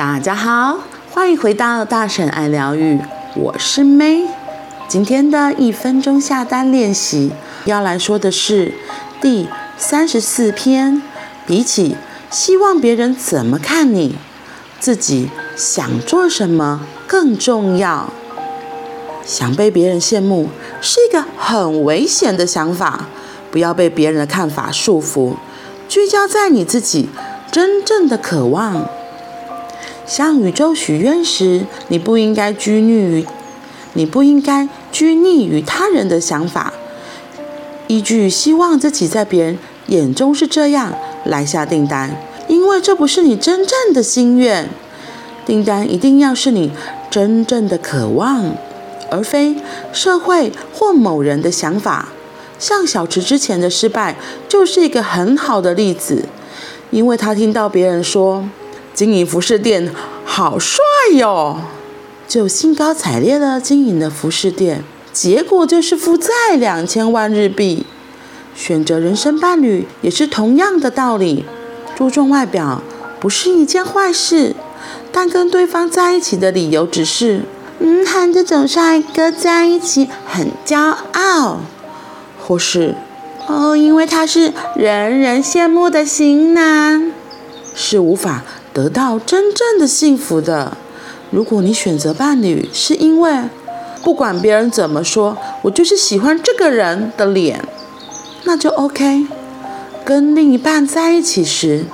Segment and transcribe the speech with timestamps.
[0.00, 0.78] 大家好，
[1.10, 2.98] 欢迎回到大婶爱疗愈，
[3.36, 4.26] 我是 May。
[4.88, 7.32] 今天的一分钟下单练习
[7.66, 8.72] 要来说的是
[9.20, 9.46] 第
[9.76, 11.02] 三十四篇。
[11.46, 11.96] 比起
[12.30, 14.16] 希望别人怎么看你，
[14.78, 18.08] 自己想做什么更重要。
[19.26, 20.48] 想被别人羡慕
[20.80, 23.04] 是一个很危险的想法，
[23.50, 25.34] 不要被别人的看法束缚，
[25.86, 27.10] 聚焦在你自己
[27.52, 28.88] 真正的渴望。
[30.10, 33.24] 向宇宙许愿时，你不应该拘泥于，
[33.92, 36.72] 你不应该拘泥于他人的想法，
[37.86, 40.92] 依据希望自己在别人眼中是这样
[41.24, 42.16] 来下订单，
[42.48, 44.68] 因为这不是你真正的心愿。
[45.46, 46.72] 订单一定要是你
[47.08, 48.56] 真正的渴望，
[49.12, 49.54] 而非
[49.92, 52.08] 社会或某人的想法。
[52.58, 54.16] 像小池之前的失败
[54.48, 56.24] 就是一个很好的例子，
[56.90, 58.48] 因为他听到别人说。
[59.00, 59.90] 经营服饰店
[60.26, 60.84] 好帅
[61.14, 61.56] 哟，
[62.28, 67.86] 就兴高采烈的经营了服饰店，结果就是负债两千万日币。
[68.54, 71.46] 选择人生伴侣也是同样的道理，
[71.96, 72.82] 注重外表
[73.18, 74.54] 不是一件坏事，
[75.10, 77.44] 但跟对方在一起的理由只是，
[77.78, 81.60] 嗯，和这种帅哥在一起很骄傲，
[82.38, 82.94] 或是，
[83.46, 87.10] 哦，因为他是人人羡慕的型男，
[87.74, 88.42] 是无法。
[88.80, 90.78] 得到真正的幸福的。
[91.30, 93.42] 如果你选择伴侣是因为
[94.02, 97.62] 不管别人怎么说，我就是喜欢这个人的脸，
[98.44, 99.26] 那就 OK。
[100.02, 101.84] 跟另一半在一起时，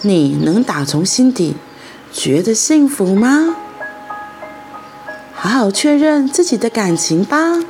[0.00, 1.56] 你能打从心底
[2.10, 3.56] 觉得幸福吗？
[5.34, 7.60] 好好确认自己的感情吧。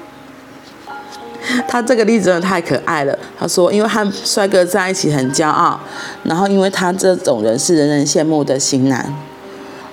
[1.68, 3.18] 他这个例子真的太可爱了。
[3.38, 5.78] 他说，因为和帅哥在一起很骄傲，
[6.22, 8.98] 然后因为他这种人是人人羡慕的型男。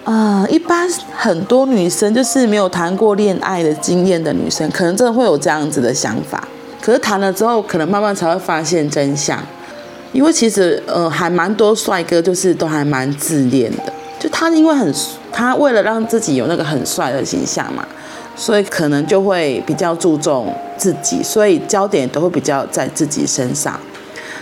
[0.03, 6.47] 啊、呃，一般很多女生就是没有谈过恋爱的经验的女生，可能真的会有这样子的想法。
[6.81, 9.37] 可是谈了之后，可能慢慢才会发现真相。
[10.11, 13.93] 因为其实，呃，还蛮多帅哥就是都还蛮自恋的。
[14.19, 14.93] 就他因为很，
[15.31, 17.85] 他为了让自己有那个很帅的形象嘛。
[18.35, 20.51] 所以可能就会比较注重
[20.81, 23.79] 自己，所以焦点都会比较在自己身上。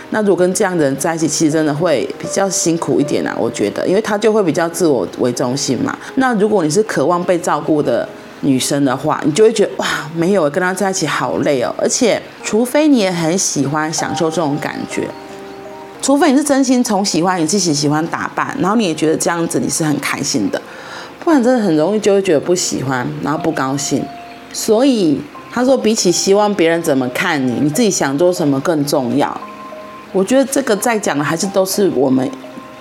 [0.08, 5.94] 那如果跟这样的人在一起，其实真的会比较辛苦一点啊，我觉得，因为他就会比较自我为中心嘛。
[6.14, 8.08] 那如果你是渴望被照顾的
[8.40, 9.86] 女生的话，你就会觉得哇，
[10.16, 11.74] 没有跟他在一起好累哦。
[11.76, 15.06] 而且，除非你也很喜欢享受这种感觉，
[16.00, 20.60] 除非你是真心从喜欢你自己喜欢打扮，然后你也觉得这样子你是很开心的。
[21.22, 24.02] 不然真的很容易就会觉得不喜欢，然后不高兴。
[24.52, 25.20] 所以
[25.52, 29.40] 他说，比起希望别人怎么看你，你自己想做什么更重要。
[30.12, 32.30] 我觉得这个在讲的还是都是我们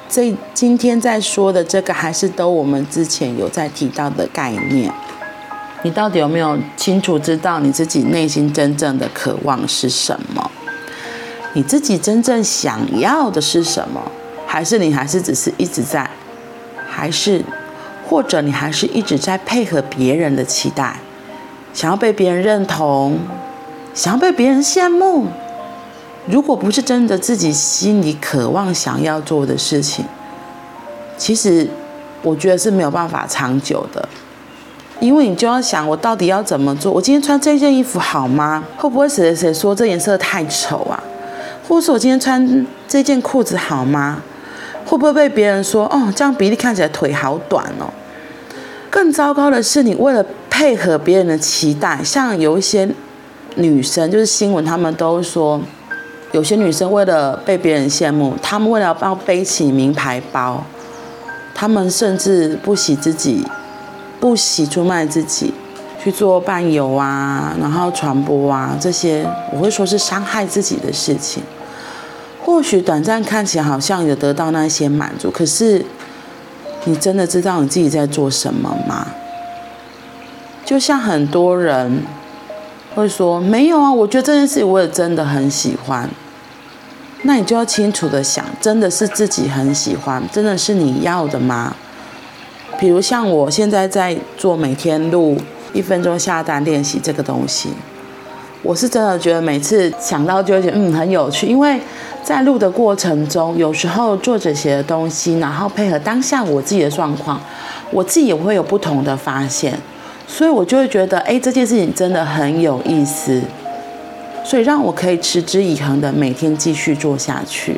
[0.07, 4.91] 这今天在说的这个，还是都我们之前有在提到的概念。
[5.81, 10.51] 你到底有没有清楚知道你自己内心真正的渴望是什么？
[11.53, 14.11] 你自己真正想要的是什么？
[14.45, 16.09] 还是你还是只是一直在，
[16.87, 17.43] 还是？
[18.07, 20.99] 或者你还是一直在配合别人的期待，
[21.79, 23.17] 想要被别人认同，
[23.93, 25.27] 想要被别人羡慕。
[26.25, 30.03] 如果不是真的自己心里渴望想要做的事情，
[31.17, 31.65] 其实
[32.21, 34.09] 我觉得是没有办法长久的。
[34.99, 36.91] 因为你就要想，我到底要怎么做？
[36.91, 38.61] 我今天穿这件衣服好吗？
[38.75, 41.01] 会不会谁谁谁说这颜色太丑啊？
[41.65, 44.21] 或者是我今天穿这件裤子好吗？
[44.85, 47.87] 会不会被别人说哦，这样比例看起来腿好短哦？
[48.89, 50.25] 更糟糕的是，你为了
[50.59, 52.85] 配合别人的期待，像有一些
[53.55, 55.61] 女生，就是新闻，他们都说，
[56.33, 60.65] 有些女生为了被别人羡慕，她们为了要背起名牌包，
[61.55, 63.47] 她们甚至不惜自己，
[64.19, 65.53] 不惜出卖自己
[66.03, 71.41] 去做伴游啊，然后传播啊，这些我会说是伤害自己的事情。
[72.43, 75.85] 或许短暂看起来好像有得到那些满足，可是
[76.83, 79.07] 你真的知道你自己在做什么吗？
[80.69, 82.03] 就像很多人
[82.93, 86.07] 会说，没有啊，我觉得这件事我也真的很喜欢。
[87.23, 91.75] 那你就要清楚的想，真的是自己很喜欢，真的是你要的吗？
[92.79, 95.35] 比如像我现在在做每天录
[95.73, 97.69] 一分钟下单练习这个东西。
[98.61, 101.81] 我是真的觉得每次想到就会觉得嗯，很有趣，因为
[102.23, 107.41] 在录的过程中，有时候作者写的东西，然后配合当下我自己的状况，
[107.89, 109.75] 我自己也会有不同的发现，
[110.31, 113.41] 所以我就会觉得哎，这件事情真的很有意思，
[114.45, 117.77] 所以让我可以持之以恒的每天继续做下去。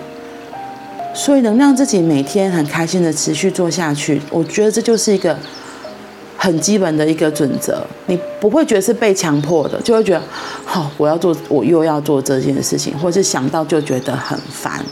[1.14, 5.38] 所以能让自己每天很开心的持续做下去，我觉得这就是一个
[6.38, 7.86] 很基本的一个准则。
[8.08, 10.22] 你不会觉得是被强迫的，就会觉得，
[10.66, 14.84] 好、我要做，我又要做这件事情，或是想到就觉得很烦。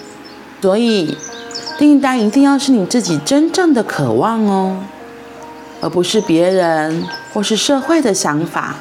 [0.61, 1.17] 所以
[1.77, 4.77] 订单一定要是你自己真正的渴望哦，
[5.81, 7.03] 而不是别人
[7.33, 8.75] 或是社会的想法。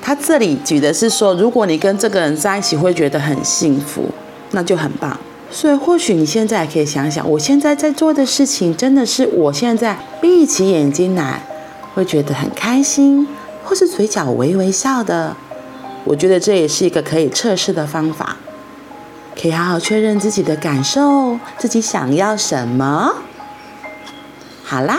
[0.00, 4.10] 他这里举的是说，如果你跟这个人在一起会觉得很幸福，
[4.50, 5.18] 那就很棒。
[5.50, 11.42] 所以或许你现在可以想想，我现在在做的事情，真的是我现在闭起眼睛来
[11.94, 13.28] 会觉得很开心，
[13.62, 15.36] 或是嘴角微微笑的。
[16.04, 18.36] 我觉得这也是一个可以测试的方法，
[19.40, 23.14] 可以好好确认自己的感受，自己想要什么。
[24.64, 24.98] 好啦，